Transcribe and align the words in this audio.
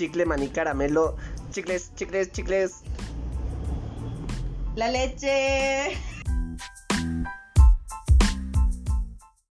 chicle, 0.00 0.24
maní, 0.24 0.48
caramelo, 0.48 1.14
chicles, 1.52 1.92
chicles, 1.94 2.32
chicles. 2.32 2.82
La 4.76 4.88
leche. 4.88 5.94